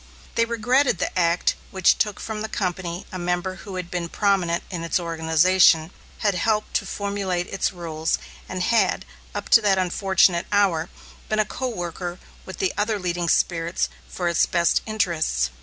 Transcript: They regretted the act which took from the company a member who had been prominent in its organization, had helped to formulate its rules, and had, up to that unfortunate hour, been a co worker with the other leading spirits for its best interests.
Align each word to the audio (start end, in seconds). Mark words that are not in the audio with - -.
They 0.33 0.45
regretted 0.45 0.97
the 0.97 1.15
act 1.15 1.53
which 1.69 1.99
took 1.99 2.19
from 2.19 2.41
the 2.41 2.49
company 2.49 3.05
a 3.11 3.19
member 3.19 3.57
who 3.57 3.75
had 3.75 3.91
been 3.91 4.09
prominent 4.09 4.63
in 4.71 4.83
its 4.83 4.99
organization, 4.99 5.91
had 6.25 6.33
helped 6.33 6.73
to 6.77 6.87
formulate 6.87 7.45
its 7.45 7.71
rules, 7.71 8.17
and 8.49 8.63
had, 8.63 9.05
up 9.35 9.47
to 9.49 9.61
that 9.61 9.77
unfortunate 9.77 10.47
hour, 10.51 10.89
been 11.29 11.37
a 11.37 11.45
co 11.45 11.67
worker 11.67 12.17
with 12.47 12.57
the 12.57 12.73
other 12.79 12.97
leading 12.97 13.29
spirits 13.29 13.89
for 14.09 14.27
its 14.27 14.47
best 14.47 14.81
interests. 14.87 15.51